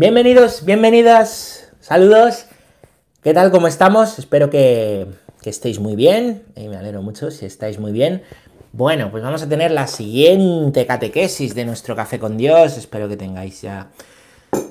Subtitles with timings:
[0.00, 2.46] Bienvenidos, bienvenidas, saludos.
[3.22, 3.50] ¿Qué tal?
[3.50, 4.18] ¿Cómo estamos?
[4.18, 5.06] Espero que,
[5.44, 6.42] estéis muy bien.
[6.56, 8.22] Y me alegro mucho si estáis muy bien.
[8.72, 12.78] Bueno, pues vamos a tener la siguiente catequesis de nuestro café con Dios.
[12.78, 13.90] Espero que tengáis ya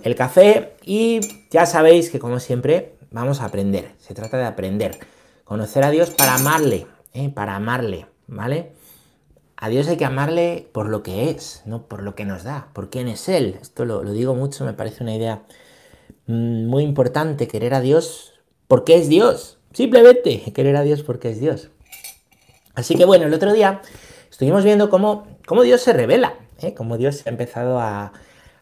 [0.01, 0.73] el café.
[0.83, 1.19] Y
[1.51, 3.91] ya sabéis que, como siempre, vamos a aprender.
[3.99, 4.97] Se trata de aprender.
[5.43, 6.87] Conocer a Dios para amarle.
[7.13, 7.29] ¿eh?
[7.29, 8.71] Para amarle, ¿vale?
[9.61, 12.69] A Dios hay que amarle por lo que es, no por lo que nos da,
[12.71, 13.57] por quién es Él.
[13.61, 15.43] Esto lo, digo mucho, me parece una idea
[16.27, 18.35] mm, muy importante, querer a Dios
[18.69, 19.57] porque es Dios.
[19.73, 21.71] Simplemente querer a Dios porque es Dios.
[22.73, 23.81] Así que bueno, el otro día
[24.31, 26.73] estuvimos viendo cómo, cómo Dios se revela, ¿eh?
[26.73, 28.13] cómo Dios ha empezado a,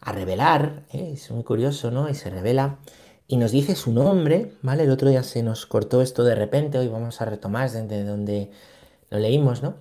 [0.01, 1.11] revelar, ¿eh?
[1.13, 2.09] es muy curioso, ¿no?
[2.09, 2.77] Y se revela
[3.27, 4.83] y nos dice su nombre, ¿vale?
[4.83, 8.49] El otro día se nos cortó esto de repente, hoy vamos a retomar desde donde
[9.09, 9.75] lo leímos, ¿no?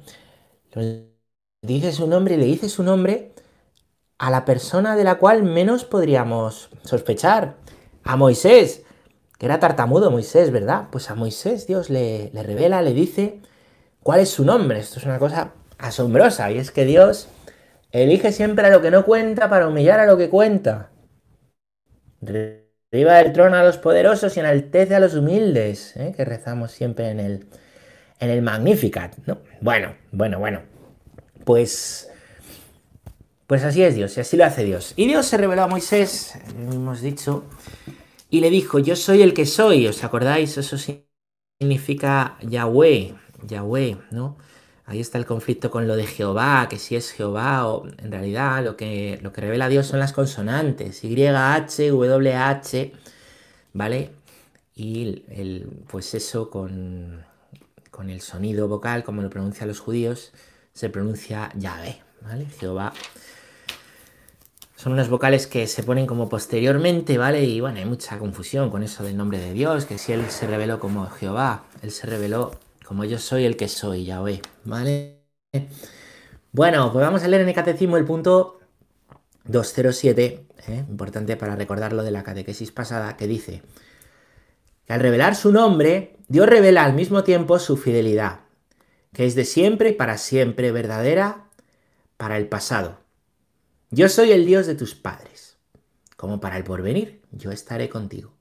[1.62, 3.32] Dice su nombre y le dice su nombre
[4.18, 7.56] a la persona de la cual menos podríamos sospechar,
[8.04, 8.84] a Moisés,
[9.38, 10.88] que era tartamudo Moisés, ¿verdad?
[10.92, 13.40] Pues a Moisés Dios le, le revela, le dice
[14.02, 14.80] cuál es su nombre.
[14.80, 17.28] Esto es una cosa asombrosa y es que Dios
[17.92, 20.90] elige siempre a lo que no cuenta para humillar a lo que cuenta.
[22.92, 26.12] Arriba del trono a los poderosos y enaltece a los humildes, ¿eh?
[26.16, 27.46] que rezamos siempre en el,
[28.20, 29.40] en el Magnificat, ¿no?
[29.60, 30.60] Bueno, bueno, bueno.
[31.46, 32.10] Pues,
[33.46, 34.92] pues así es Dios, y así lo hace Dios.
[34.96, 37.44] Y Dios se reveló a Moisés, hemos dicho,
[38.30, 40.58] y le dijo, yo soy el que soy, ¿os acordáis?
[40.58, 40.76] Eso
[41.60, 43.14] significa Yahweh,
[43.46, 44.38] Yahweh, ¿no?
[44.86, 48.64] Ahí está el conflicto con lo de Jehová, que si es Jehová o en realidad
[48.64, 52.92] lo que, lo que revela Dios son las consonantes, Y, H, W, H,
[53.72, 54.10] ¿vale?
[54.76, 57.24] Y el, pues eso con,
[57.90, 60.32] con el sonido vocal, como lo pronuncian los judíos,
[60.76, 62.44] se pronuncia Yahvé, ¿vale?
[62.60, 62.92] Jehová.
[64.76, 67.42] Son unas vocales que se ponen como posteriormente, ¿vale?
[67.44, 70.46] Y bueno, hay mucha confusión con eso del nombre de Dios, que si Él se
[70.46, 75.22] reveló como Jehová, Él se reveló como yo soy el que soy, Yahvé, ¿vale?
[76.52, 78.60] Bueno, pues vamos a leer en el catecismo el punto
[79.44, 80.84] 207, ¿eh?
[80.90, 83.62] importante para recordar lo de la catequesis pasada, que dice
[84.86, 88.40] que al revelar su nombre, Dios revela al mismo tiempo su fidelidad,
[89.16, 91.46] que es de siempre y para siempre verdadera
[92.18, 92.98] para el pasado.
[93.90, 95.56] Yo soy el Dios de tus padres,
[96.18, 98.34] como para el porvenir, yo estaré contigo.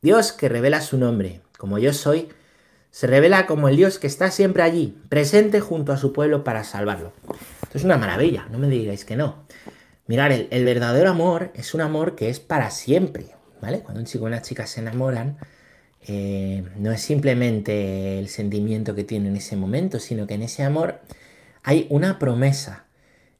[0.00, 2.30] Dios que revela su nombre, como yo soy,
[2.90, 6.64] se revela como el Dios que está siempre allí, presente junto a su pueblo para
[6.64, 7.12] salvarlo.
[7.64, 9.44] Esto es una maravilla, no me digáis que no.
[10.06, 13.80] Mirar, el, el verdadero amor es un amor que es para siempre, ¿vale?
[13.80, 15.36] Cuando un chico y una chica se enamoran,
[16.06, 20.62] eh, no es simplemente el sentimiento que tiene en ese momento, sino que en ese
[20.62, 21.00] amor
[21.62, 22.86] hay una promesa.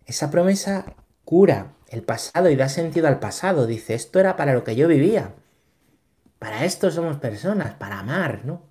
[0.07, 0.95] Esa promesa
[1.25, 3.67] cura el pasado y da sentido al pasado.
[3.67, 5.35] Dice, esto era para lo que yo vivía.
[6.39, 8.63] Para esto somos personas, para amar, ¿no?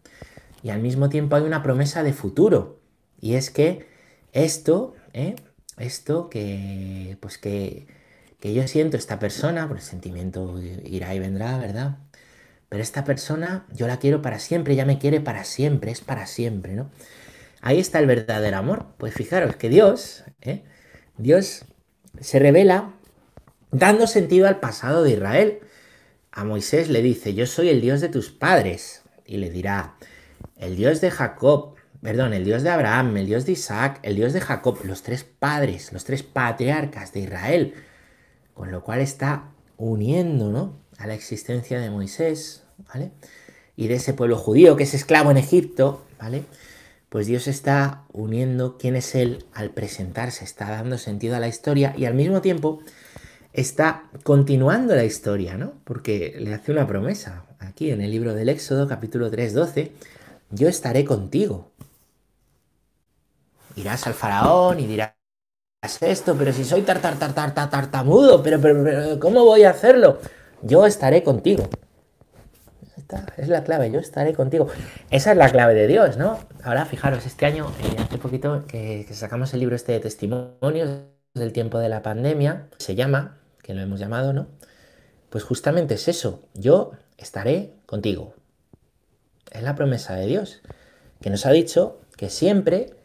[0.63, 2.79] Y al mismo tiempo hay una promesa de futuro.
[3.19, 3.87] Y es que
[4.33, 5.35] esto, ¿eh?
[5.77, 7.87] esto que, pues que,
[8.39, 11.97] que yo siento esta persona, por el sentimiento irá y vendrá, ¿verdad?
[12.69, 16.27] Pero esta persona yo la quiero para siempre, ella me quiere para siempre, es para
[16.27, 16.89] siempre, ¿no?
[17.61, 18.85] Ahí está el verdadero amor.
[18.97, 20.63] Pues fijaros que Dios, ¿eh?
[21.17, 21.65] Dios
[22.21, 22.93] se revela
[23.71, 25.59] dando sentido al pasado de Israel.
[26.31, 29.03] A Moisés le dice, yo soy el Dios de tus padres.
[29.25, 29.95] Y le dirá,
[30.57, 34.33] el Dios de Jacob, perdón, el Dios de Abraham, el Dios de Isaac, el Dios
[34.33, 37.73] de Jacob, los tres padres, los tres patriarcas de Israel.
[38.53, 40.77] Con lo cual está uniendo, ¿no?
[40.99, 43.11] A la existencia de Moisés, ¿vale?
[43.75, 46.43] Y de ese pueblo judío que es esclavo en Egipto, ¿vale?
[47.07, 51.95] Pues Dios está uniendo quién es Él al presentarse, está dando sentido a la historia
[51.97, 52.81] y al mismo tiempo
[53.53, 55.73] está continuando la historia, ¿no?
[55.85, 57.45] Porque le hace una promesa.
[57.59, 59.91] Aquí en el libro del Éxodo, capítulo 3, 12,
[60.51, 61.71] yo estaré contigo.
[63.75, 65.13] Irás al faraón y dirás
[66.01, 70.19] esto, pero si soy tartar, tartar, tartamudo, pero, pero, pero, ¿cómo voy a hacerlo?
[70.61, 71.69] Yo estaré contigo.
[72.97, 74.67] Esta es la clave, yo estaré contigo.
[75.09, 76.39] Esa es la clave de Dios, ¿no?
[76.63, 80.89] Ahora, fijaros, este año, eh, hace poquito que, sacamos el libro este de testimonios
[81.33, 84.47] del tiempo de la pandemia, se llama, que lo hemos llamado, ¿no?
[85.29, 88.33] Pues justamente es eso, yo estaré contigo.
[89.51, 90.61] Es la promesa de Dios,
[91.21, 92.95] que nos ha dicho que siempre,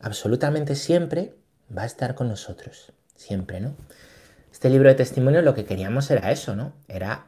[0.00, 1.34] absolutamente siempre,
[1.76, 2.92] va a estar con nosotros.
[3.16, 3.74] Siempre, ¿no?
[4.62, 6.72] Este libro de testimonios lo que queríamos era eso, ¿no?
[6.86, 7.26] Era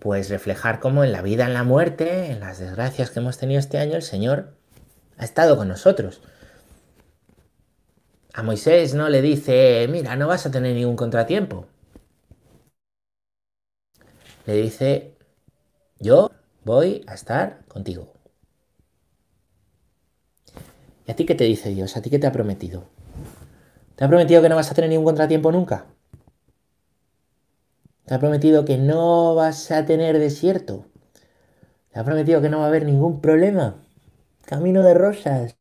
[0.00, 3.58] pues reflejar cómo en la vida, en la muerte, en las desgracias que hemos tenido
[3.58, 4.52] este año, el Señor
[5.16, 6.20] ha estado con nosotros.
[8.34, 11.68] A Moisés no le dice, mira, no vas a tener ningún contratiempo.
[14.44, 15.16] le dice,
[16.00, 16.32] yo
[16.64, 18.12] voy a estar contigo.
[21.06, 21.96] ¿Y a ti qué te dice Dios?
[21.96, 22.84] ¿A ti qué te ha prometido?
[23.96, 25.86] ¿Te ha prometido que no vas a tener ningún contratiempo nunca?
[28.06, 30.86] ¿Te ha prometido que no vas a tener desierto?
[31.92, 33.76] ¿Te ha prometido que no va a haber ningún problema?
[34.44, 35.56] Camino de rosas.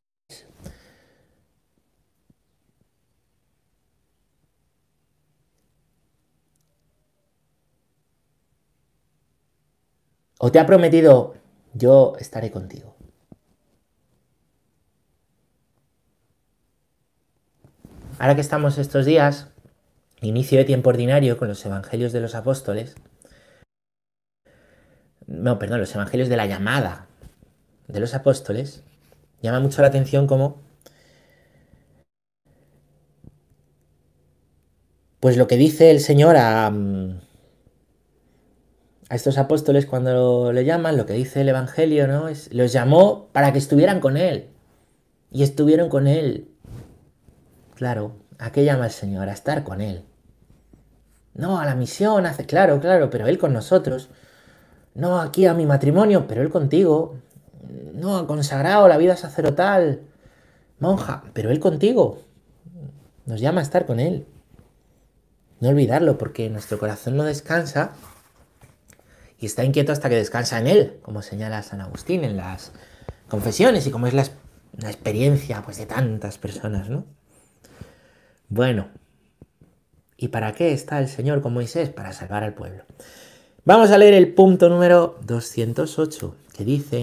[10.40, 11.36] ¿O te ha prometido,
[11.74, 12.96] yo estaré contigo?
[18.18, 19.48] Ahora que estamos estos días,
[20.22, 22.96] inicio de tiempo ordinario con los evangelios de los apóstoles,
[25.28, 27.08] no, perdón, los evangelios de la llamada
[27.88, 28.84] de los apóstoles,
[29.42, 30.62] llama mucho la atención como,
[35.20, 36.72] pues lo que dice el Señor a,
[39.12, 42.30] a estos apóstoles cuando le llaman, lo que dice el Evangelio, ¿no?
[42.30, 44.48] Es, los llamó para que estuvieran con Él.
[45.32, 46.48] Y estuvieron con Él.
[47.76, 49.28] Claro, ¿a qué llama el Señor?
[49.28, 50.06] A estar con Él.
[51.34, 54.10] No, a la misión, hace, claro, claro, pero Él con nosotros.
[54.94, 57.18] No, aquí a mi matrimonio, pero Él contigo.
[57.94, 60.02] No, consagrado, la vida sacerdotal.
[60.80, 62.20] Monja, pero Él contigo.
[63.26, 64.28] Nos llama a estar con Él.
[65.60, 67.92] No olvidarlo, porque nuestro corazón no descansa
[69.42, 72.72] y está inquieto hasta que descansa en él, como señala San Agustín en las
[73.28, 74.24] confesiones y como es la,
[74.88, 77.06] experiencia pues, de tantas personas, ¿no?
[78.50, 78.88] Bueno,
[80.22, 81.90] ¿y para qué está el Señor con Moisés?
[81.90, 82.84] Para salvar al pueblo.
[83.66, 87.02] Vamos a leer el punto número 208, que dice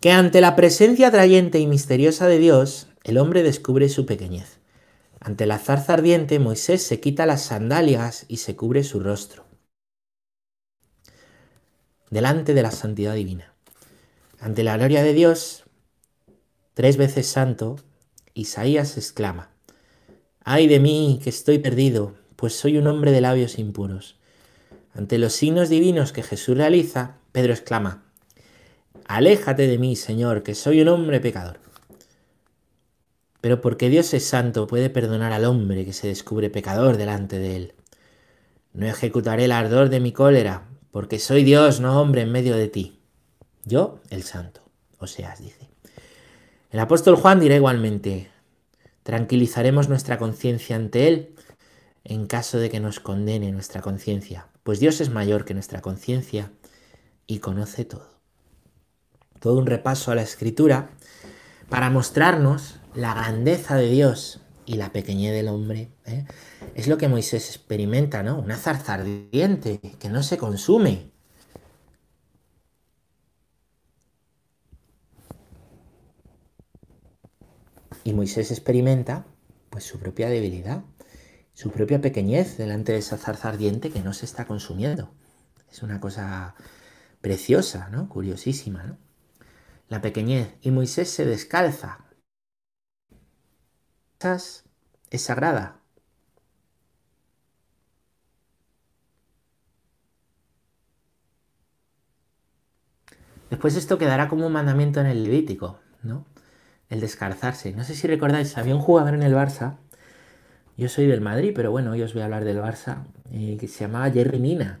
[0.00, 4.58] que ante la presencia atrayente y misteriosa de Dios, el hombre descubre su pequeñez.
[5.20, 9.48] Ante la zarza ardiente, Moisés se quita las sandalias y se cubre su rostro
[12.10, 13.54] delante de la santidad divina.
[14.40, 15.64] Ante la gloria de Dios,
[16.74, 17.76] tres veces santo,
[18.34, 19.50] Isaías exclama,
[20.50, 24.16] ay de mí que estoy perdido, pues soy un hombre de labios impuros.
[24.94, 28.04] Ante los signos divinos que Jesús realiza, Pedro exclama,
[29.04, 31.60] aléjate de mí, Señor, que soy un hombre pecador.
[33.42, 37.56] Pero porque Dios es santo, puede perdonar al hombre que se descubre pecador delante de
[37.56, 37.74] él.
[38.72, 42.68] No ejecutaré el ardor de mi cólera, porque soy Dios, no hombre, en medio de
[42.68, 43.00] ti.
[43.66, 44.62] Yo, el santo.
[44.98, 45.68] O sea, dice.
[46.70, 48.30] El apóstol Juan dirá igualmente,
[49.08, 51.34] tranquilizaremos nuestra conciencia ante Él
[52.04, 56.52] en caso de que nos condene nuestra conciencia, pues Dios es mayor que nuestra conciencia
[57.26, 58.10] y conoce todo.
[59.40, 60.90] Todo un repaso a la escritura
[61.70, 65.88] para mostrarnos la grandeza de Dios y la pequeñez del hombre.
[66.04, 66.26] ¿eh?
[66.74, 68.38] Es lo que Moisés experimenta, ¿no?
[68.38, 71.12] Una zarza ardiente que no se consume.
[78.08, 79.26] Y Moisés experimenta
[79.68, 80.82] pues su propia debilidad,
[81.52, 85.12] su propia pequeñez delante de esa zarza ardiente que no se está consumiendo.
[85.70, 86.54] Es una cosa
[87.20, 88.08] preciosa, ¿no?
[88.08, 88.96] Curiosísima, ¿no?
[89.88, 90.54] La pequeñez.
[90.62, 92.06] Y Moisés se descalza
[94.18, 95.82] es sagrada.
[103.50, 106.24] Después esto quedará como un mandamiento en el Levítico, ¿no?
[106.90, 107.72] El descalzarse.
[107.72, 109.76] No sé si recordáis, había un jugador en el Barça,
[110.76, 113.68] yo soy del Madrid, pero bueno, hoy os voy a hablar del Barça, eh, que
[113.68, 114.80] se llamaba Jerry Mina,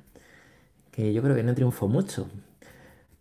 [0.92, 2.28] que yo creo que no triunfó mucho.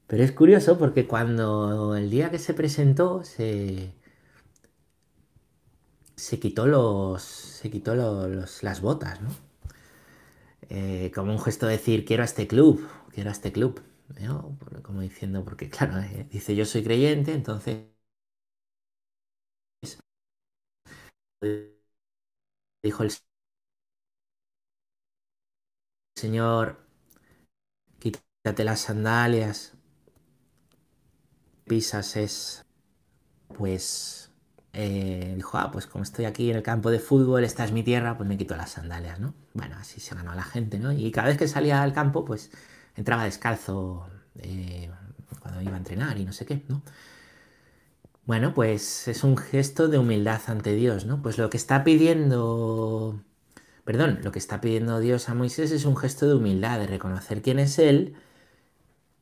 [0.07, 3.93] Pero es curioso porque cuando el día que se presentó se,
[6.15, 7.21] se quitó los.
[7.23, 9.29] se quitó los, las botas, ¿no?
[10.69, 13.81] Eh, como un gesto de decir, quiero a este club, quiero a este club.
[14.83, 17.77] Como diciendo, porque claro, eh, dice yo soy creyente, entonces.
[21.41, 23.11] Dijo el
[26.17, 26.75] Señor,
[27.99, 29.73] quítate las sandalias,
[31.65, 32.65] pisas es,
[33.57, 34.31] pues,
[34.73, 37.83] eh, dijo, ah, pues como estoy aquí en el campo de fútbol, esta es mi
[37.83, 39.35] tierra, pues me quito las sandalias, ¿no?
[39.53, 40.91] Bueno, así se ganó a la gente, ¿no?
[40.93, 42.51] Y cada vez que salía al campo, pues
[42.95, 44.07] entraba descalzo
[44.39, 44.91] eh,
[45.41, 46.83] cuando iba a entrenar y no sé qué, ¿no?
[48.27, 51.21] Bueno, pues es un gesto de humildad ante Dios, ¿no?
[51.21, 53.23] Pues lo que está pidiendo,
[53.85, 57.41] perdón, lo que está pidiendo Dios a Moisés es un gesto de humildad, de reconocer
[57.41, 58.15] quién es Él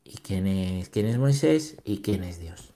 [0.04, 2.74] y quién es, quién es Moisés y quién es Dios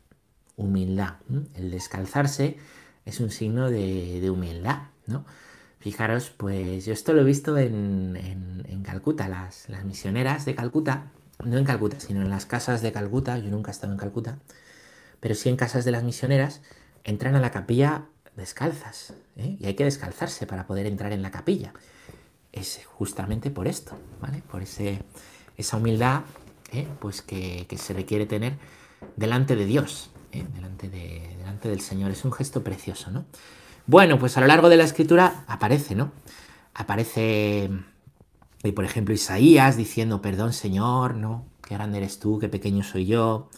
[0.56, 1.14] humildad.
[1.56, 2.58] El descalzarse
[3.04, 5.24] es un signo de, humildad, ¿no?
[5.80, 11.10] Fijaros, pues yo esto lo he visto en, Calcuta, las, las misioneras de Calcuta,
[11.44, 14.38] no en Calcuta, sino en las casas de Calcuta, yo nunca he estado en Calcuta,
[15.20, 16.62] pero sí en casas de las misioneras,
[17.04, 19.14] entran a la capilla descalzas.
[19.36, 19.56] ¿eh?
[19.60, 21.72] Y hay que descalzarse para poder entrar en la capilla.
[22.52, 24.42] Es justamente por esto, ¿vale?
[24.50, 25.02] Por ese,
[25.56, 26.22] esa humildad
[26.72, 26.88] ¿eh?
[26.98, 28.54] pues que, se requiere tener
[29.16, 30.44] delante de Dios, ¿eh?
[30.54, 32.10] delante, de, delante del Señor.
[32.10, 33.24] Es un gesto precioso, ¿no?
[33.86, 36.12] Bueno, pues a lo largo de la escritura aparece, ¿no?
[36.74, 37.70] Aparece,
[38.74, 41.46] por ejemplo, Isaías diciendo, perdón Señor, ¿no?
[41.66, 43.48] Qué grande eres tú, qué pequeño soy yo.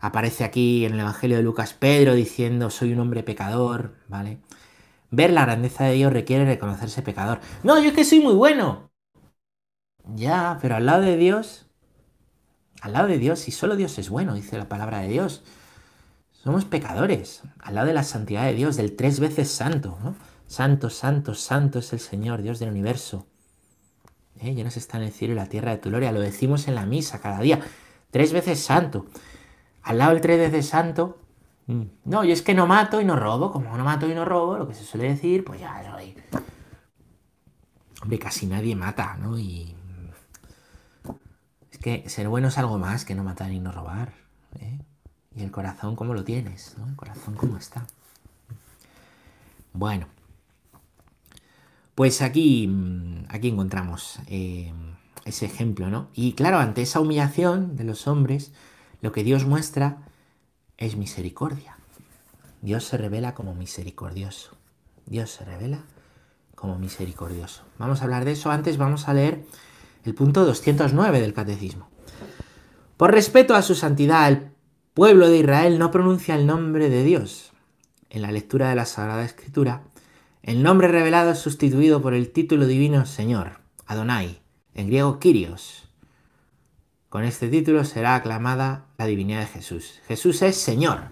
[0.00, 4.38] Aparece aquí en el Evangelio de Lucas Pedro diciendo, soy un hombre pecador, ¿vale?
[5.10, 7.40] Ver la grandeza de Dios requiere reconocerse pecador.
[7.62, 8.90] No, yo es que soy muy bueno.
[10.14, 11.66] Ya, pero al lado de Dios,
[12.80, 15.42] al lado de Dios, y solo Dios es bueno, dice la palabra de Dios.
[16.32, 20.14] Somos pecadores, al lado de la santidad de Dios, del tres veces santo, ¿no?
[20.46, 23.26] Santo, santo, santo es el Señor, Dios del universo.
[24.40, 24.54] ¿Eh?
[24.54, 26.12] Llenos está en el cielo y la tierra de tu gloria.
[26.12, 27.60] Lo decimos en la misa cada día.
[28.10, 29.06] Tres veces santo.
[29.86, 31.16] Al lado del tres veces santo.
[31.68, 33.52] Mm, no, yo es que no mato y no robo.
[33.52, 36.16] Como no mato y no robo, lo que se suele decir, pues ya soy.
[38.02, 39.38] Hombre, casi nadie mata, ¿no?
[39.38, 39.76] Y.
[41.70, 44.12] Es que ser bueno es algo más que no matar y no robar.
[44.58, 44.80] ¿eh?
[45.36, 46.74] Y el corazón, ¿cómo lo tienes?
[46.78, 46.88] ¿no?
[46.88, 47.86] El corazón, ¿cómo está?
[49.72, 50.08] Bueno.
[51.94, 54.72] Pues aquí, mm, aquí encontramos eh,
[55.24, 56.08] ese ejemplo, ¿no?
[56.12, 58.52] Y claro, ante esa humillación de los hombres,
[59.06, 59.98] lo que Dios muestra
[60.78, 61.76] es misericordia.
[62.60, 64.56] Dios se revela como misericordioso.
[65.06, 65.84] Dios se revela
[66.56, 67.62] como misericordioso.
[67.78, 68.50] Vamos a hablar de eso.
[68.50, 69.46] Antes vamos a leer
[70.04, 71.88] el punto 209 del Catecismo.
[72.96, 74.50] Por respeto a su santidad, el
[74.92, 77.52] pueblo de Israel no pronuncia el nombre de Dios.
[78.10, 79.82] En la lectura de la Sagrada Escritura,
[80.42, 84.40] el nombre revelado es sustituido por el título divino Señor, Adonai,
[84.74, 85.85] en griego Kyrios.
[87.16, 90.02] Con este título será aclamada la divinidad de Jesús.
[90.06, 91.04] Jesús es Señor.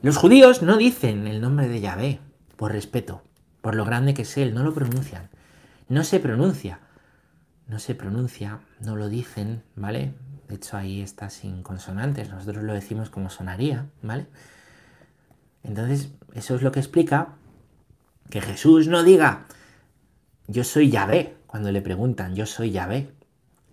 [0.00, 2.18] Los judíos no dicen el nombre de Yahvé,
[2.56, 3.22] por respeto,
[3.60, 5.30] por lo grande que es Él, no lo pronuncian.
[5.88, 6.80] No se pronuncia.
[7.68, 10.14] No se pronuncia, no lo dicen, ¿vale?
[10.48, 14.26] De hecho ahí está sin consonantes, nosotros lo decimos como sonaría, ¿vale?
[15.62, 17.36] Entonces, eso es lo que explica
[18.30, 19.44] que Jesús no diga,
[20.48, 23.21] yo soy Yahvé, cuando le preguntan, yo soy Yahvé.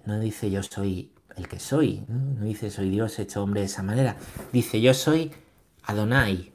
[0.05, 3.83] No dice yo soy el que soy, no, dice soy Dios hecho hombre de esa
[3.83, 4.17] manera.
[4.51, 5.31] Dice yo soy
[5.83, 6.51] Adonai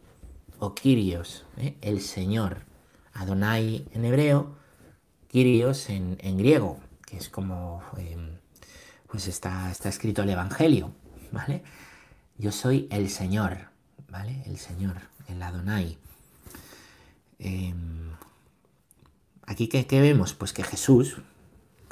[0.58, 1.76] o Kyrios, ¿eh?
[1.80, 2.62] el Señor.
[3.14, 4.56] Adonai en hebreo,
[5.28, 8.38] Kyrios en, griego, que es como em,
[9.08, 10.92] pues está, está escrito el Evangelio,
[11.30, 11.62] ¿vale?
[12.36, 13.68] Yo soy el Señor,
[14.08, 14.42] ¿vale?
[14.46, 14.96] El Señor,
[15.28, 15.98] el Adonai.
[17.38, 18.12] Em,
[19.46, 20.34] aquí, ¿qué, vemos?
[20.34, 21.18] Pues que Jesús,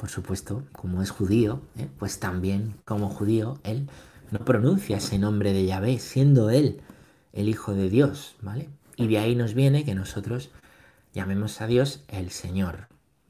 [0.03, 1.87] por supuesto, como es judío, ¿eh?
[1.97, 3.87] pues también como judío, él
[4.31, 6.81] no pronuncia ese nombre de Yahvé, siendo él
[7.31, 8.67] el Hijo de Dios, ¿vale?
[8.97, 10.49] Y de ahí nos viene que nosotros
[11.13, 12.89] llamemos a Dios el Señor,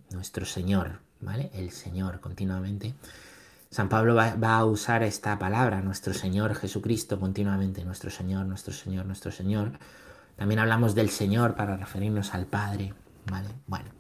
[0.09, 1.51] nuestro Señor, ¿vale?
[1.53, 2.95] El Señor continuamente.
[3.69, 8.73] San Pablo va, va, a usar esta palabra, nuestro Señor Jesucristo, continuamente, nuestro Señor, nuestro
[8.73, 9.73] Señor, nuestro Señor,
[10.37, 12.95] también hablamos del Señor para referirnos al Padre.
[13.29, 13.49] ¿Vale?
[13.67, 13.91] Bueno.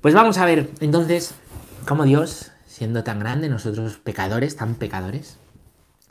[0.00, 1.34] Pues vamos a ver entonces
[1.86, 5.36] cómo Dios, siendo tan grande, nosotros pecadores, tan pecadores,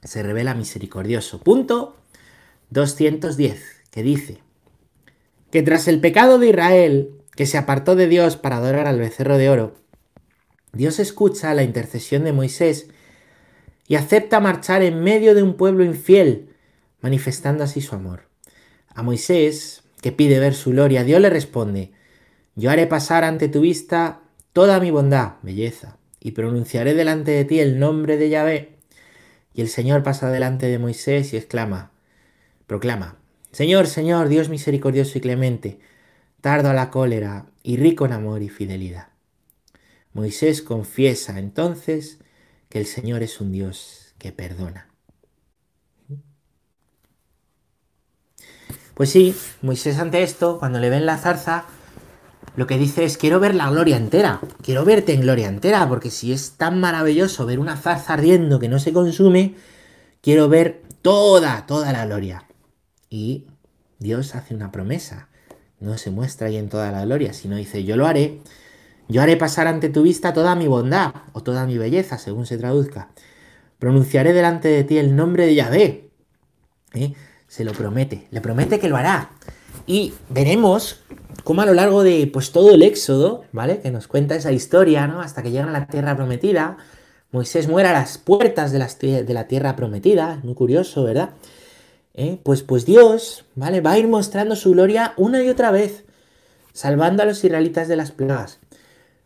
[0.03, 1.39] se revela misericordioso.
[1.39, 1.97] Punto
[2.69, 4.43] 210, que dice
[5.49, 9.39] que tras el pecado de Israel, que se apartó de Dios para adorar al becerro
[9.39, 9.75] de oro,
[10.71, 12.89] Dios escucha la intercesión de Moisés
[13.87, 16.53] y acepta marchar en medio de un pueblo infiel,
[17.01, 18.27] manifestando así su amor.
[18.93, 21.91] A Moisés, que pide ver su gloria, Dios le responde,
[22.59, 24.19] yo haré pasar ante tu vista
[24.51, 28.75] toda mi bondad, belleza, y pronunciaré delante de ti el nombre de Yahvé.
[29.53, 31.91] Y el Señor pasa delante de Moisés y exclama,
[32.67, 33.17] proclama,
[33.53, 35.79] Señor, Señor, Dios misericordioso y clemente,
[36.41, 39.07] tardo a la cólera y rico en amor y fidelidad.
[40.11, 42.19] Moisés confiesa entonces
[42.67, 44.89] que el Señor es un Dios que perdona.
[48.95, 51.65] Pues sí, Moisés ante esto, cuando le ven la zarza,
[52.55, 56.09] lo que dice es, quiero ver la gloria entera, quiero verte en gloria entera, porque
[56.09, 59.55] si es tan maravilloso ver una zarza ardiendo que no se consume,
[60.21, 62.45] quiero ver toda, toda la gloria.
[63.09, 63.47] Y
[63.99, 65.29] Dios hace una promesa,
[65.79, 68.41] no se muestra ahí en toda la gloria, sino dice, yo lo haré,
[69.07, 72.57] yo haré pasar ante tu vista toda mi bondad, o toda mi belleza, según se
[72.57, 73.09] traduzca.
[73.79, 76.09] Pronunciaré delante de ti el nombre de Yahvé.
[76.93, 77.13] ¿eh?
[77.49, 79.31] se lo promete, le promete que lo hará.
[79.85, 81.01] Y veremos
[81.43, 83.79] cómo a lo largo de pues todo el éxodo, ¿vale?
[83.79, 85.21] Que nos cuenta esa historia, ¿no?
[85.21, 86.77] Hasta que llegan a la tierra prometida,
[87.31, 88.79] Moisés muere a las puertas de
[89.33, 91.31] la, tierra prometida, muy curioso, ¿verdad?
[92.15, 92.39] ¿Eh?
[92.43, 93.81] Pues, pues Dios, ¿vale?
[93.81, 96.05] Va a ir mostrando su gloria una y otra vez,
[96.73, 98.59] salvando a los israelitas de las plagas,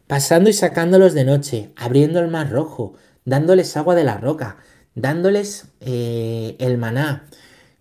[0.08, 2.94] pasando y sacándolos de noche, abriendo el mar rojo,
[3.24, 4.58] dándoles agua de la roca,
[4.96, 7.26] dándoles eh, el maná,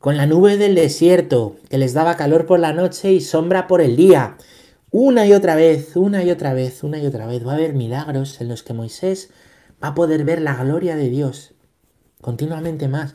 [0.02, 3.80] con la nube del desierto, que les daba calor por la noche y sombra por
[3.80, 4.36] el día.
[4.90, 7.46] Una y otra vez, una y otra vez, una y otra vez.
[7.46, 9.30] Va a haber milagros en los que Moisés
[9.80, 11.54] va a poder ver la gloria de Dios
[12.20, 13.14] continuamente más.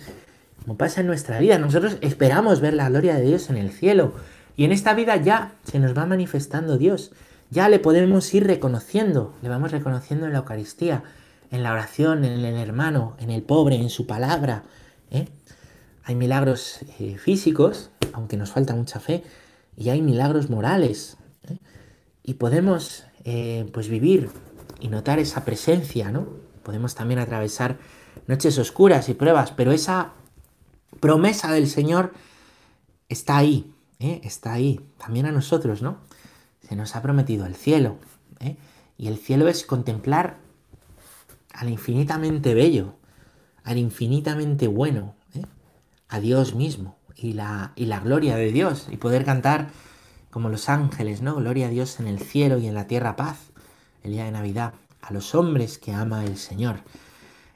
[0.61, 4.13] Como pasa en nuestra vida, nosotros esperamos ver la gloria de Dios en el cielo.
[4.55, 7.11] Y en esta vida ya se nos va manifestando Dios.
[7.49, 11.03] Ya le podemos ir reconociendo, le vamos reconociendo en la Eucaristía,
[11.51, 14.63] en la oración, en el hermano, en el pobre, en su palabra.
[15.11, 15.27] ¿eh?
[16.07, 19.25] Hay milagros eh, físicos, aunque nos falta mucha fe,
[19.75, 21.17] y hay milagros morales.
[21.49, 21.57] ¿eh?
[22.23, 24.29] Y podemos eh, pues vivir
[24.79, 26.29] y notar esa presencia, ¿no?
[26.63, 27.77] Podemos también atravesar
[28.25, 30.13] noches oscuras y pruebas, pero esa
[31.01, 32.13] promesa del Señor
[33.09, 35.97] está ahí, está ahí, también a nosotros, ¿no?
[36.65, 37.97] Se nos ha prometido el cielo,
[38.97, 40.37] y el cielo es contemplar
[41.51, 42.93] al infinitamente bello,
[43.65, 45.16] al infinitamente bueno,
[46.09, 49.69] a Dios mismo y la, y la gloria de Dios y poder cantar
[50.29, 51.35] como los ángeles, ¿no?
[51.35, 53.51] Gloria a Dios en el cielo y en la tierra paz,
[54.03, 56.81] el día de Navidad, a los hombres que ama el Señor.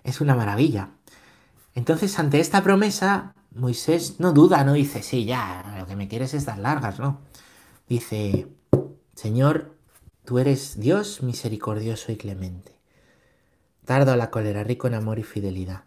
[0.03, 0.89] Es una maravilla.
[1.75, 6.33] Entonces, ante esta promesa, Moisés no duda, no dice, sí, ya, lo que me quieres
[6.33, 7.19] es dar largas, ¿no?
[7.87, 8.47] Dice,
[9.15, 9.77] Señor,
[10.25, 12.79] tú eres Dios misericordioso y clemente.
[13.85, 15.83] Tardo a la cólera, rico en amor y fidelidad.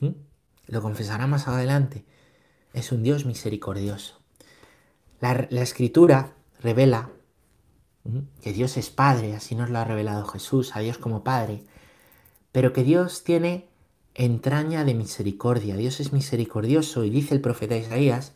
[0.00, 0.29] ¿Mm?
[0.70, 2.04] Lo confesará más adelante,
[2.72, 4.20] es un Dios misericordioso.
[5.20, 7.10] La, escritura revela
[8.40, 11.64] que Dios es Padre, así nos lo ha revelado Jesús, a Dios como Padre,
[12.52, 13.68] pero que Dios tiene
[14.14, 18.32] entraña de misericordia, Dios es misericordioso y dice el profeta Isaías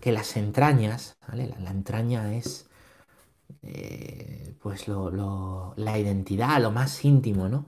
[0.00, 2.68] que las entrañas, la, entraña es
[3.62, 7.66] eh, pues la identidad, lo más íntimo, ¿no?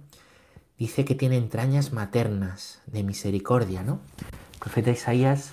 [0.79, 4.01] Dice que tiene entrañas maternas de misericordia, ¿no?
[4.55, 5.53] El profeta Isaías,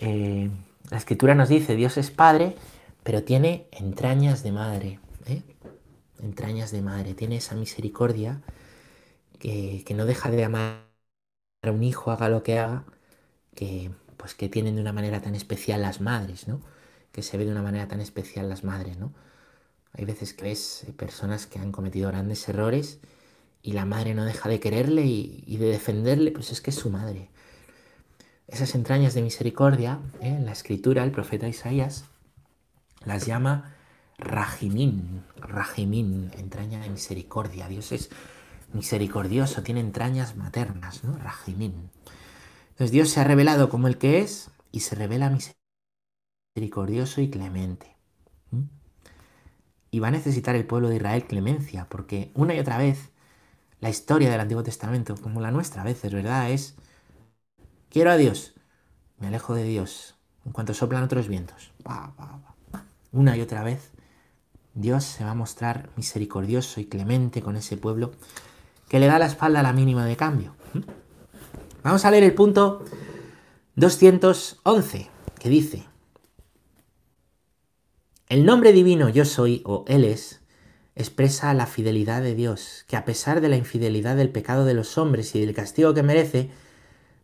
[0.00, 0.50] eh,
[0.90, 2.56] la escritura nos dice, Dios es padre,
[3.02, 5.42] pero tiene entrañas de madre, ¿eh?
[6.20, 8.42] entrañas de madre, tiene esa misericordia
[9.38, 10.86] que, no deja de amar
[11.62, 12.84] a un hijo, haga lo que haga,
[13.54, 16.60] que pues que tienen de una manera tan especial las madres, ¿no?
[17.12, 19.12] Que se ve de una manera tan especial las madres, ¿no?
[19.92, 23.00] Hay veces que ves personas que han cometido grandes errores
[23.66, 26.88] y la madre no deja de quererle y, de defenderle, pues es que es su
[26.88, 27.30] madre.
[28.46, 30.28] Esas entrañas de misericordia, ¿eh?
[30.28, 32.04] en la escritura, el profeta Isaías
[33.04, 33.74] las llama
[34.18, 37.66] Rajimín, Rajimín, entraña de misericordia.
[37.66, 38.10] Dios es
[38.72, 41.18] misericordioso, tiene entrañas maternas, ¿no?
[41.18, 41.90] Rajimín.
[42.68, 45.36] Entonces Dios se ha revelado como el que es y se revela
[46.54, 47.96] misericordioso y clemente.
[49.90, 53.10] Y va a necesitar el pueblo de Israel clemencia, porque una y otra vez
[53.80, 56.50] la historia del Antiguo Testamento, como la nuestra a veces, ¿verdad?
[56.50, 56.74] Es,
[57.90, 58.54] quiero a Dios,
[59.18, 61.72] me alejo de Dios, en cuanto soplan otros vientos.
[63.12, 63.90] Una y otra vez,
[64.74, 68.12] Dios se va a mostrar misericordioso y clemente con ese pueblo
[68.88, 70.54] que le da la espalda a la mínima de cambio.
[71.82, 72.84] Vamos a leer el punto
[73.76, 75.86] 211, que dice,
[78.28, 80.40] el nombre divino yo soy o Él es,
[80.96, 84.96] expresa la fidelidad de Dios, que a pesar de la infidelidad del pecado de los
[84.96, 86.50] hombres y del castigo que merece,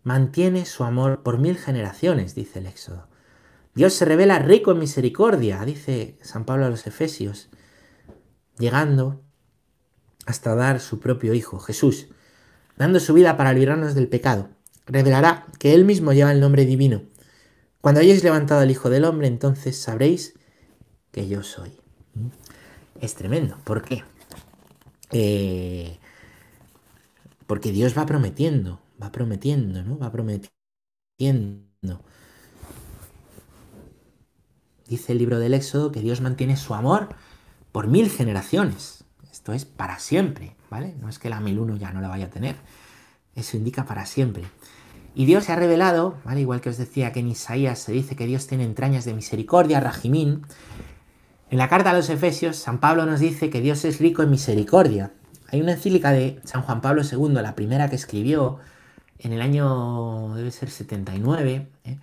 [0.05, 3.09] mantiene su amor por mil generaciones, dice el Éxodo.
[3.75, 7.49] Dios se revela rico en misericordia, dice San Pablo a los Efesios,
[8.59, 9.23] llegando
[10.27, 12.09] hasta dar su propio Hijo, Jesús,
[12.77, 14.51] dando su vida para librarnos del pecado.
[14.85, 17.05] Revelará que Él mismo lleva el nombre divino.
[17.81, 20.35] Cuando hayáis levantado al Hijo del Hombre, entonces sabréis
[21.11, 21.83] que yo soy
[23.03, 23.59] es tremendo.
[23.65, 24.05] ¿Por qué?
[25.11, 25.99] Eh,
[27.47, 29.99] porque Dios va prometiendo, va prometiendo, ¿no?
[29.99, 30.51] Va prometiendo.
[34.87, 37.09] Dice el libro del Éxodo que Dios mantiene su amor
[37.73, 39.05] por mil generaciones.
[39.31, 40.95] Esto es para siempre, ¿vale?
[41.01, 42.57] No es que la mil uno ya no la vaya a tener.
[43.35, 44.45] Eso indica para siempre.
[45.15, 46.41] Y Dios se ha revelado, ¿vale?
[46.41, 49.81] Igual que os decía que en Isaías se dice que Dios tiene entrañas de misericordia,
[49.81, 50.47] Rajimín,
[51.53, 54.31] en la carta a los Efesios, San Pablo nos dice que Dios es rico en
[54.31, 55.11] misericordia.
[55.51, 58.59] Hay una encíclica de San Juan Pablo II, la primera que escribió
[59.19, 61.99] en el año, debe ser 79, ¿eh?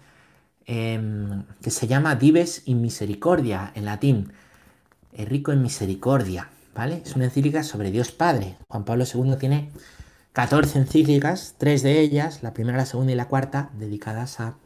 [0.67, 4.33] em, que se llama Dives in Misericordia en latín,
[5.13, 7.01] es rico en misericordia, ¿vale?
[7.03, 8.55] Es una encíclica sobre Dios Padre.
[8.67, 9.71] Juan Pablo II tiene
[10.33, 14.57] 14 encíclicas, tres de ellas, la primera, la segunda y la cuarta, dedicadas a,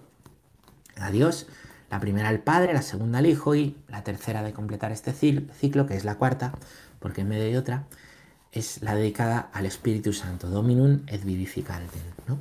[0.98, 1.48] a Dios.
[1.94, 5.86] La primera al Padre, la segunda al Hijo y la tercera de completar este ciclo,
[5.86, 6.52] que es la cuarta,
[6.98, 7.84] porque en medio de otra,
[8.52, 12.02] es la dedicada al Espíritu Santo, Dominum et Vivificantem.
[12.28, 12.40] ¿no?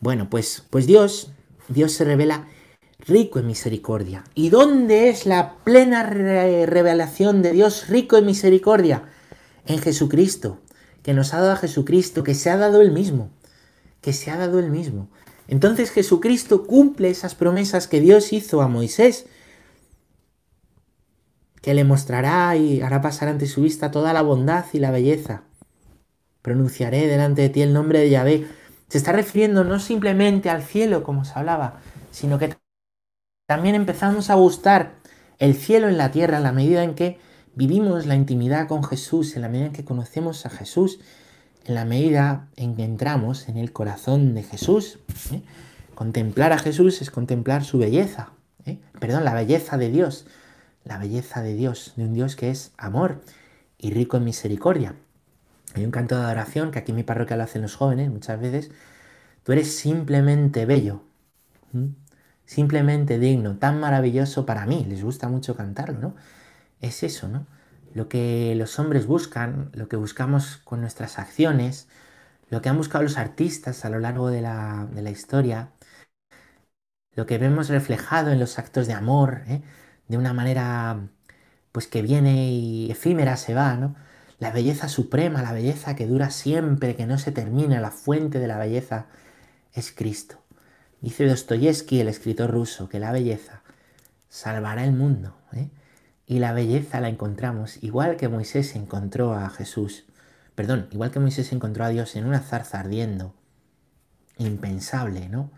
[0.00, 1.30] Bueno, pues, pues Dios,
[1.68, 2.46] Dios se revela
[3.00, 4.24] rico en misericordia.
[4.34, 9.02] ¿Y dónde es la plena revelación de Dios rico en misericordia?
[9.66, 10.62] En Jesucristo,
[11.02, 13.28] que nos ha dado a Jesucristo, que se ha dado él mismo,
[14.00, 15.10] que se ha dado él mismo.
[15.48, 19.26] Entonces Jesucristo cumple esas promesas que Dios hizo a Moisés,
[21.62, 25.42] que le mostrará y hará pasar ante su vista toda la bondad y la belleza.
[26.42, 28.46] Pronunciaré delante de ti el nombre de Yahvé.
[28.88, 31.80] Se está refiriendo no simplemente al cielo, como se hablaba,
[32.12, 32.56] sino que
[33.48, 34.94] también empezamos a gustar
[35.38, 37.18] el cielo en la tierra en la medida en que
[37.54, 41.00] vivimos la intimidad con Jesús, en la medida en que conocemos a Jesús
[41.66, 45.00] en la medida en que entramos en el corazón de Jesús.
[45.32, 45.42] ¿eh?
[45.94, 48.30] Contemplar a Jesús es contemplar su belleza,
[48.64, 48.78] ¿eh?
[49.00, 50.26] perdón, la belleza de Dios,
[50.84, 53.20] la belleza de Dios, de un Dios que es amor
[53.78, 54.94] y rico en misericordia.
[55.74, 58.40] Hay un canto de adoración que aquí en mi parroquia lo hacen los jóvenes muchas
[58.40, 58.70] veces.
[59.42, 61.02] Tú eres simplemente bello,
[62.46, 64.86] simplemente digno, tan maravilloso para mí.
[64.88, 66.14] Les gusta mucho cantarlo, ¿no?
[66.80, 67.46] Es eso, ¿no?
[67.96, 71.88] Lo que los hombres buscan, lo que buscamos con nuestras acciones,
[72.50, 75.70] lo que han buscado los artistas a lo largo de la, historia,
[77.14, 79.62] lo que vemos reflejado en los actos de amor, ¿eh?
[80.08, 81.08] de una manera
[81.72, 83.96] pues que viene y efímera se va, ¿no?
[84.38, 88.46] La belleza suprema, la belleza que dura siempre, que no se termina, la fuente de
[88.46, 89.06] la belleza
[89.72, 90.36] es Cristo.
[91.00, 93.62] Dice Dostoyevsky, el escritor ruso, que la belleza
[94.28, 95.34] salvará el mundo.
[95.54, 95.70] ¿eh?
[96.26, 100.04] Y la belleza la encontramos igual que Moisés encontró a Jesús.
[100.54, 103.34] Perdón, igual que Moisés encontró a Dios en una zarza ardiendo.
[104.38, 105.50] Impensable, ¿no?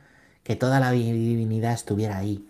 [0.42, 2.48] Que toda la divinidad estuviera ahí.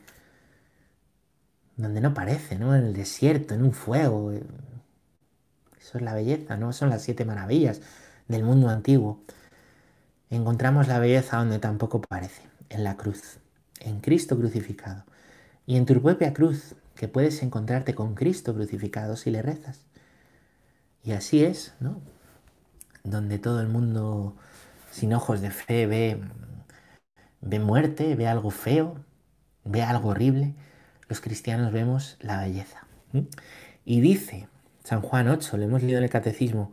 [1.77, 2.75] Donde no parece, ¿no?
[2.75, 4.33] En el desierto, en un fuego.
[4.33, 6.73] Eso es la belleza, ¿no?
[6.73, 7.81] Son las siete maravillas
[8.27, 9.21] del mundo antiguo.
[10.31, 13.39] Encontramos la belleza donde tampoco parece, en la cruz,
[13.81, 15.05] en Cristo crucificado.
[15.67, 19.87] Y en tu propia cruz, que puedes encontrarte con Cristo crucificado si le rezas.
[21.05, 22.03] Y así es, ¿no?
[23.05, 24.37] Donde todo el mundo
[24.91, 26.21] sin ojos de fe ve,
[27.41, 28.97] ve muerte, ve algo feo,
[29.63, 30.57] ve algo horrible,
[31.09, 32.89] los cristianos vemos la belleza.
[33.85, 34.49] Y dice
[34.83, 36.73] San Juan 8, lo hemos leído en el Catecismo,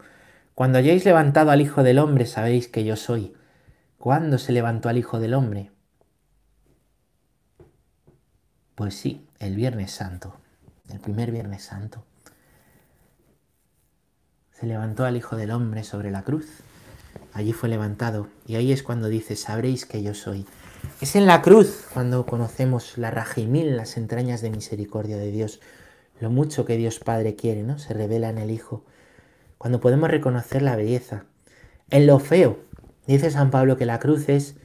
[0.55, 3.35] cuando hayáis levantado al Hijo del Hombre sabéis que yo soy.
[3.99, 5.69] ¿Cuándo se levantó al Hijo del Hombre?
[8.73, 10.35] Pues sí, el Viernes Santo,
[10.89, 12.03] el primer Viernes Santo.
[14.51, 16.47] Se levantó al Hijo del Hombre sobre la cruz.
[17.33, 18.29] Allí fue levantado.
[18.47, 20.45] Y ahí es cuando dice, sabréis que yo soy.
[21.01, 25.59] Es en la cruz cuando conocemos la rajimil, las entrañas de misericordia de Dios.
[26.21, 27.79] Lo mucho que Dios Padre quiere, ¿no?
[27.79, 28.85] Se revela en el Hijo.
[29.57, 31.25] Cuando podemos reconocer la belleza.
[31.89, 32.59] En lo feo.
[33.07, 34.55] Dice San Pablo que la cruz es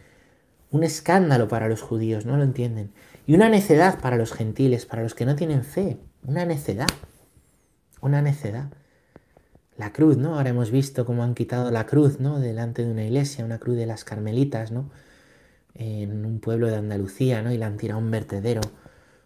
[0.71, 2.93] un escándalo para los judíos, no lo entienden.
[3.31, 5.99] Y una necedad para los gentiles, para los que no tienen fe.
[6.27, 6.89] Una necedad.
[8.01, 8.73] Una necedad.
[9.77, 10.35] La cruz, ¿no?
[10.35, 12.41] Ahora hemos visto cómo han quitado la cruz, ¿no?
[12.41, 14.91] Delante de una iglesia, una cruz de las carmelitas, ¿no?
[15.77, 17.53] En un pueblo de Andalucía, ¿no?
[17.53, 18.63] Y la han tirado a un vertedero.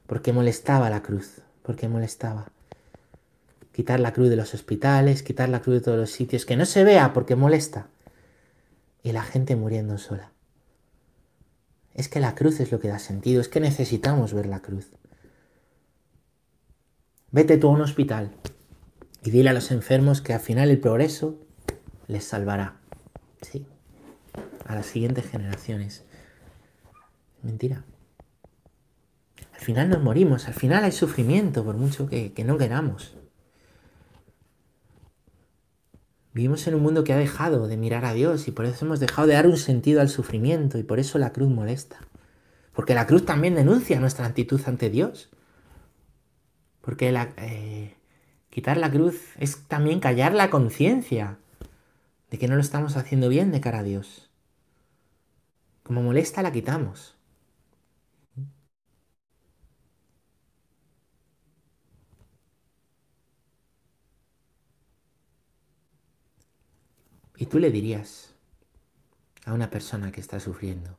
[0.06, 1.40] Porque molestaba la cruz.
[1.62, 2.50] Porque molestaba.
[3.72, 6.44] Quitar la cruz de los hospitales, quitar la cruz de todos los sitios.
[6.44, 7.86] Que no se vea porque molesta.
[9.02, 10.33] Y la gente muriendo sola.
[11.94, 14.90] Es que la cruz es lo que da sentido, es que necesitamos ver la cruz.
[17.30, 18.32] Vete tú a un hospital
[19.22, 21.38] y dile a los enfermos que al final el progreso
[22.06, 22.76] les salvará.
[23.42, 23.66] Sí,
[24.66, 26.04] a las siguientes generaciones.
[27.42, 27.84] Mentira.
[29.52, 33.16] Al final nos morimos, al final hay sufrimiento, por mucho que, que no queramos.
[36.34, 38.98] Vivimos en un mundo que ha dejado de mirar a Dios y por eso hemos
[38.98, 42.00] dejado de dar un sentido al sufrimiento y por eso la cruz molesta.
[42.72, 45.30] Porque la cruz también denuncia nuestra actitud ante Dios.
[46.80, 47.94] Porque eh,
[48.50, 51.38] quitar la cruz es también callar la conciencia
[52.32, 54.28] de que no lo estamos haciendo bien de cara a Dios.
[55.84, 57.13] Como molesta, la quitamos.
[67.36, 68.34] Y tú le dirías
[69.44, 70.98] a una persona que está sufriendo,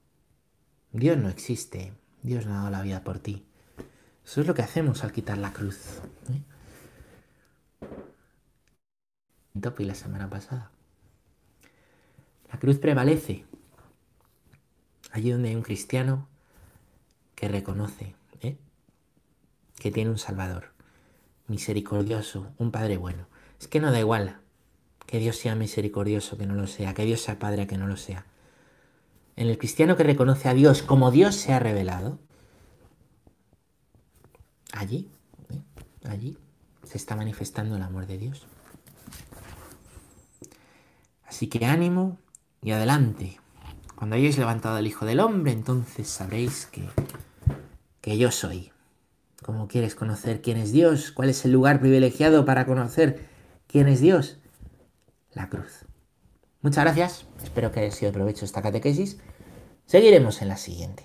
[0.91, 1.93] Dios no existe,
[2.23, 3.45] Dios no ha dado la vida por ti.
[4.25, 5.99] Eso es lo que hacemos al quitar la cruz.
[6.29, 6.41] ¿eh?
[9.77, 10.71] y la semana pasada.
[12.51, 13.45] La cruz prevalece.
[15.11, 16.27] Allí donde hay un cristiano
[17.35, 18.57] que reconoce ¿eh?
[19.75, 20.73] que tiene un Salvador,
[21.47, 23.27] misericordioso, un Padre bueno.
[23.59, 24.39] Es que no da igual
[25.05, 27.97] que Dios sea misericordioso, que no lo sea, que Dios sea Padre, que no lo
[27.97, 28.25] sea.
[29.35, 32.19] En el cristiano que reconoce a Dios como Dios se ha revelado,
[34.71, 35.09] allí,
[35.49, 35.61] ¿eh?
[36.07, 36.37] allí
[36.83, 38.45] se está manifestando el amor de Dios.
[41.27, 42.17] Así que ánimo
[42.61, 43.39] y adelante.
[43.95, 46.87] Cuando hayáis levantado al Hijo del Hombre, entonces sabréis que,
[48.01, 48.71] que yo soy.
[49.41, 51.11] ¿Cómo quieres conocer quién es Dios?
[51.11, 53.27] ¿Cuál es el lugar privilegiado para conocer
[53.67, 54.39] quién es Dios?
[55.35, 55.85] La cruz.
[56.61, 57.25] Muchas gracias.
[57.43, 59.19] Espero que haya sido de provecho esta catequesis.
[59.85, 61.04] Seguiremos en la siguiente.